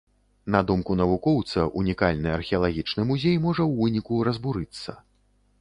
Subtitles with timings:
[0.53, 5.01] На думку навукоўца, унікальны археалагічны музей можа ў выніку разбурыцца.